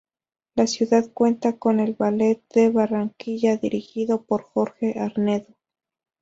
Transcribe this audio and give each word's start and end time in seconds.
La 0.55 0.65
ciudad 0.65 1.11
cuenta 1.13 1.59
con 1.59 1.79
el 1.79 1.93
Ballet 1.93 2.41
de 2.55 2.71
Barranquilla, 2.71 3.57
dirigido 3.57 4.23
por 4.23 4.41
Jorge 4.41 4.97
Arnedo. 4.97 5.53